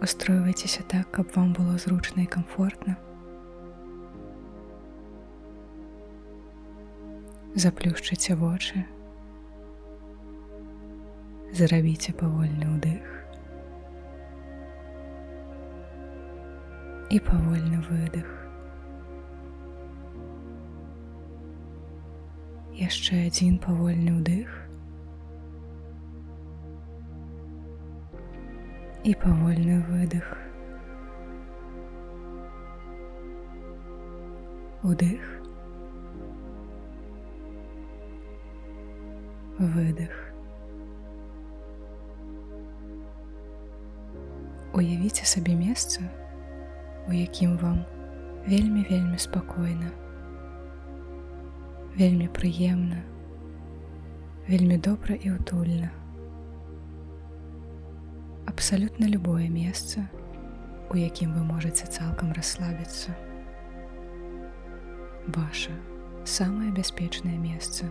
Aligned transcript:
Устройвайцеся 0.00 0.82
так, 0.86 1.10
каб 1.10 1.26
вам 1.34 1.52
было 1.52 1.78
зручна 1.78 2.22
і 2.22 2.26
комфортна. 2.26 2.96
Заплюшчыце 7.54 8.36
вочы. 8.38 8.84
Зрабіце 11.50 12.14
павольны 12.14 12.68
ўдых. 12.76 13.02
І 17.10 17.18
павольны 17.18 17.82
выдых. 17.90 18.30
Яшчэ 22.78 23.26
адзін 23.26 23.58
павольны 23.58 24.14
ўдых. 24.22 24.67
І 29.08 29.14
павольны 29.14 29.80
выдых. 29.88 30.36
Удых. 34.82 35.22
Выдых. 39.58 40.12
Уявіце 44.74 45.24
сабе 45.24 45.54
месца, 45.54 46.04
у 47.08 47.16
якім 47.16 47.56
вам 47.64 47.80
вельмі 48.44 48.84
вельмі 48.90 49.16
спакойна. 49.16 49.88
Вельмі 51.96 52.28
прыемна, 52.28 53.00
вельмі 54.52 54.76
добра 54.76 55.16
і 55.16 55.32
ўтульна. 55.38 55.88
Абсалютна 58.48 59.04
любое 59.04 59.50
месца, 59.52 60.08
у 60.88 60.96
якім 60.96 61.34
вы 61.36 61.42
можаце 61.44 61.84
цалкам 61.84 62.30
расслабіцца. 62.32 63.12
Ваша 65.36 65.74
самае 66.24 66.70
бяспечнае 66.72 67.36
месца. 67.36 67.90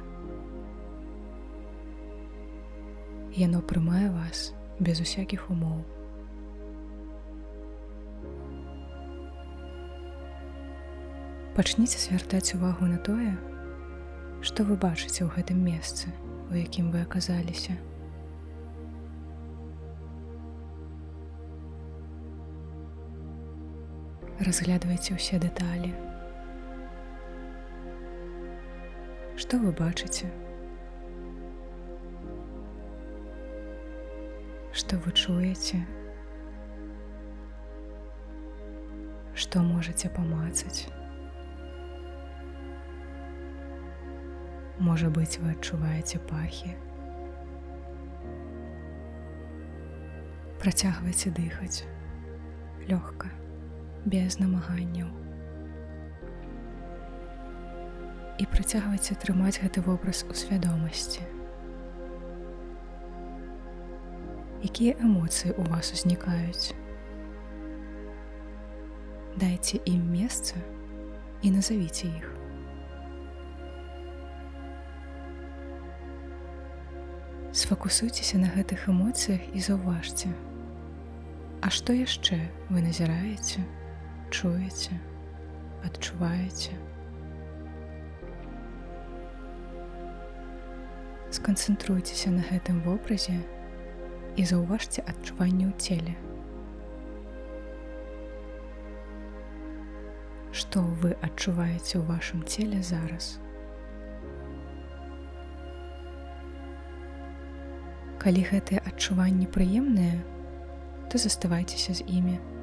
Яно 3.38 3.62
прымае 3.62 4.10
вас 4.10 4.50
без 4.80 4.98
усякіх 4.98 5.46
умоў. 5.54 5.84
Пачніце 11.54 12.02
звяртаць 12.02 12.58
увагу 12.58 12.90
на 12.90 12.98
тое, 12.98 13.38
што 14.42 14.66
вы 14.66 14.74
бачыце 14.74 15.22
ў 15.22 15.30
гэтым 15.38 15.62
месцы, 15.62 16.10
у 16.50 16.58
якім 16.58 16.90
вы 16.90 17.06
аказаліся. 17.06 17.78
Разглядвайце 24.38 25.18
ўсе 25.18 25.40
дэталі. 25.42 25.90
Што 29.34 29.58
вы 29.58 29.72
бачыце? 29.74 30.30
Што 34.78 35.00
вы 35.02 35.14
чуеце? 35.18 35.82
Што 39.34 39.66
можаце 39.66 40.14
памацаць? 40.14 40.86
Можа 44.78 45.10
быць, 45.10 45.42
вы 45.42 45.58
адчуваеце 45.58 46.22
пахі. 46.30 46.78
Працягвайце 50.62 51.34
дыхаць 51.34 51.90
лёгка, 52.86 53.34
без 54.08 54.40
намаганняў. 54.40 55.12
І 58.40 58.46
працягвайце 58.48 59.20
трымаць 59.20 59.60
гэты 59.60 59.84
вобраз 59.84 60.24
у 60.32 60.34
свядомасці. 60.38 61.26
Якія 64.64 64.96
эмоцыі 65.04 65.52
ў 65.60 65.64
вас 65.68 65.92
узнікаюць? 65.92 66.72
Дайце 69.36 69.84
ім 69.84 70.08
месца 70.16 70.56
і 71.44 71.52
назавіце 71.52 72.08
іх. 72.08 72.32
Сфокусуйцеся 77.52 78.40
на 78.40 78.48
гэтых 78.56 78.88
эмоцыях 78.88 79.44
і 79.52 79.60
заўважце. 79.60 80.32
А 81.60 81.74
што 81.74 81.92
яшчэ 81.92 82.38
вы 82.70 82.86
назіраеце, 82.86 83.66
чуеце, 84.30 84.98
адчуваеце? 85.86 86.76
Сканцэнтруйцеся 91.32 92.32
на 92.32 92.44
гэтым 92.48 92.82
вобразе 92.84 93.40
і 94.36 94.46
заўважце 94.48 95.04
адчуванне 95.08 95.68
ў 95.68 95.74
целе. 95.80 96.16
Што 100.52 100.82
вы 101.04 101.14
адчуваеце 101.22 102.00
ў 102.00 102.04
вашым 102.10 102.42
целе 102.48 102.82
зараз? 102.82 103.38
Калі 108.18 108.42
гэтыя 108.44 108.82
адчуванні 108.84 109.48
прыемныя, 109.48 110.20
то 111.08 111.22
заставайцеся 111.22 111.94
з 111.94 112.04
імі. 112.10 112.57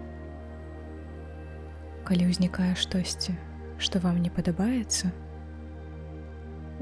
Калі 2.05 2.29
ўзнікае 2.29 2.75
штосьці, 2.77 3.33
што 3.81 4.01
вам 4.05 4.21
не 4.21 4.29
падабаецца, 4.29 5.09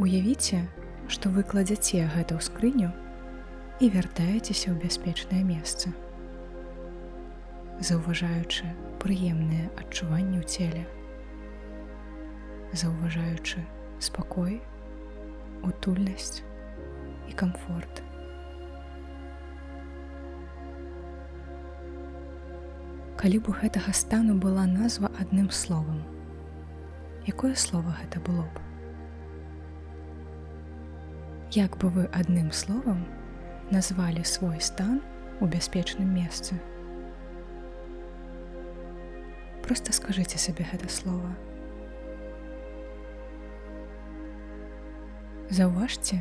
уявіце, 0.02 0.66
што 1.06 1.30
вы 1.30 1.44
кладзяце 1.46 2.02
гэта 2.10 2.34
ў 2.34 2.40
скрыню 2.42 2.90
і 3.78 3.90
вяртаецеся 3.94 4.74
ў 4.74 4.82
бяспечнае 4.82 5.42
месца. 5.46 5.94
Заўважаючы 7.78 8.66
прыемныя 8.98 9.70
адчуванні 9.78 10.42
ў 10.42 10.44
целе, 10.46 10.84
заўважаючы 12.74 13.62
спакой, 14.02 14.58
утульнасць 15.62 16.42
і 17.30 17.38
камфорт. 17.38 18.02
Калі 23.22 23.38
б 23.38 23.52
у 23.52 23.52
гэтага 23.54 23.92
стану 23.94 24.34
была 24.34 24.66
назва 24.66 25.06
адным 25.22 25.46
словам. 25.54 26.02
Якое 27.22 27.54
слово 27.54 27.94
гэта 28.02 28.18
было 28.18 28.42
б? 28.42 28.58
Як 31.54 31.78
бы 31.78 31.86
вы 31.86 32.08
адным 32.10 32.50
словам 32.50 33.06
назвалі 33.70 34.24
свой 34.26 34.58
стан 34.58 34.98
у 35.38 35.46
бяспечным 35.46 36.10
месцы? 36.10 36.58
Просто 39.62 39.94
скажыце 39.94 40.42
сабе 40.42 40.66
гэта 40.66 40.90
слово. 40.90 41.30
Заўважце, 45.46 46.18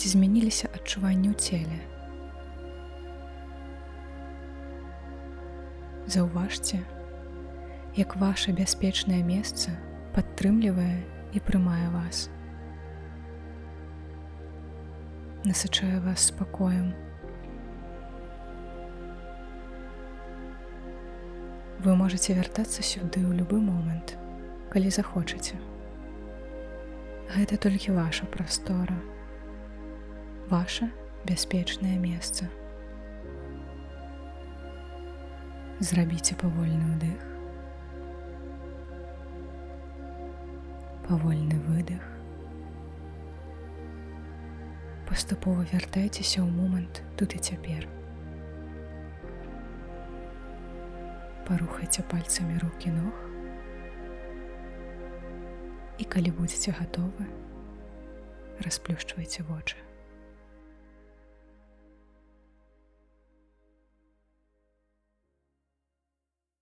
ці 0.00 0.08
змяніліся 0.08 0.72
адчуванні 0.72 1.28
ў 1.28 1.36
целе, 1.36 1.97
Заўважце, 6.08 6.78
як 7.92 8.16
ваше 8.16 8.52
бяспечнае 8.56 9.20
месца 9.20 9.74
падтрымлівае 10.16 11.04
і 11.36 11.40
прымае 11.44 11.90
вас. 11.92 12.30
Насычае 15.44 16.00
вас 16.00 16.30
спакоем. 16.32 16.94
Вы 21.84 21.92
можете 21.94 22.32
вяртацца 22.32 22.80
сюды 22.80 23.20
ў 23.20 23.36
любы 23.42 23.60
момант, 23.60 24.16
калі 24.72 24.88
захочаце. 24.88 25.60
Гэта 27.36 27.60
толькі 27.60 27.92
ваша 27.92 28.24
прастора, 28.24 28.96
ваше 30.48 30.88
бяспечнае 31.28 32.00
месца. 32.00 32.48
Зрабіце 35.78 36.34
павольны 36.34 36.90
ўдых. 36.90 37.20
Павольны 41.06 41.54
выдых. 41.68 42.02
Паступова 45.06 45.62
вяртайцеся 45.70 46.42
ў 46.42 46.50
момант 46.50 46.98
тут 47.14 47.38
і 47.38 47.38
цяпер. 47.38 47.86
Парухайце 51.46 52.02
пальцамі 52.10 52.58
рукі 52.58 52.90
ног. 52.98 53.14
І 56.02 56.10
калі 56.10 56.34
будзеце 56.42 56.74
гатовы, 56.74 57.30
расплюшчвайце 58.66 59.46
вочы. 59.46 59.78